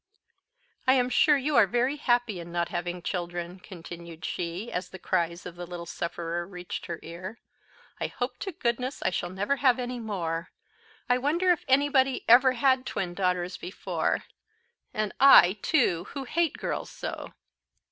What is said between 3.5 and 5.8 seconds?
continued she, as the cries of the